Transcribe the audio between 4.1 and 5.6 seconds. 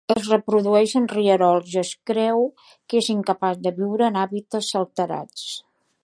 en hàbitats alterats.